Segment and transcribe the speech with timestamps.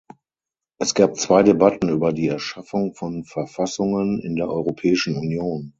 [0.79, 5.69] Es gab zwei Debatten über die Erschaffung von Verfassungen in der Europäischen Union.